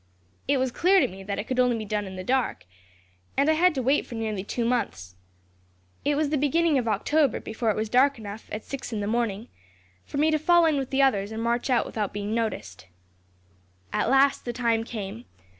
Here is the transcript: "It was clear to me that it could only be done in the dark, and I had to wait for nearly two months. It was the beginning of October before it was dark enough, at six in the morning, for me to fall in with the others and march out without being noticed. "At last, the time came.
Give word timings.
"It 0.47 0.57
was 0.57 0.71
clear 0.71 0.99
to 0.99 1.07
me 1.07 1.21
that 1.21 1.37
it 1.37 1.43
could 1.43 1.59
only 1.59 1.77
be 1.77 1.85
done 1.85 2.05
in 2.07 2.15
the 2.15 2.23
dark, 2.23 2.65
and 3.37 3.47
I 3.47 3.53
had 3.53 3.75
to 3.75 3.83
wait 3.83 4.07
for 4.07 4.15
nearly 4.15 4.43
two 4.43 4.65
months. 4.65 5.13
It 6.03 6.15
was 6.15 6.29
the 6.31 6.39
beginning 6.39 6.79
of 6.79 6.87
October 6.87 7.39
before 7.39 7.69
it 7.69 7.75
was 7.75 7.87
dark 7.87 8.17
enough, 8.17 8.49
at 8.51 8.63
six 8.65 8.91
in 8.91 8.99
the 8.99 9.05
morning, 9.05 9.47
for 10.03 10.17
me 10.17 10.31
to 10.31 10.39
fall 10.39 10.65
in 10.65 10.77
with 10.79 10.89
the 10.89 11.03
others 11.03 11.31
and 11.31 11.43
march 11.43 11.69
out 11.69 11.85
without 11.85 12.13
being 12.13 12.33
noticed. 12.33 12.87
"At 13.93 14.09
last, 14.09 14.43
the 14.43 14.53
time 14.53 14.83
came. 14.83 15.25